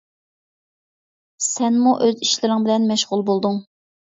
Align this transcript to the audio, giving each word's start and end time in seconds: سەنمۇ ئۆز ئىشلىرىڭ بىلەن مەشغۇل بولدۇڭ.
سەنمۇ 1.49 1.93
ئۆز 1.99 2.25
ئىشلىرىڭ 2.25 2.67
بىلەن 2.67 2.91
مەشغۇل 2.93 3.25
بولدۇڭ. 3.29 3.63